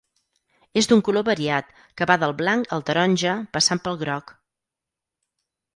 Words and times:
És 0.81 0.87
d'un 0.91 1.03
color 1.09 1.25
variat 1.27 1.69
que 2.01 2.07
va 2.13 2.17
del 2.25 2.33
blanc 2.41 2.73
al 2.79 2.85
taronja 2.89 3.37
passant 3.59 3.87
pel 3.89 4.03
groc. 4.07 4.35